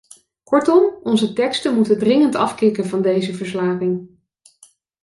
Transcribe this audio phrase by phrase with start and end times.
[0.43, 4.07] Kortom, onze teksten moeten dringend afkicken van deze verslaving.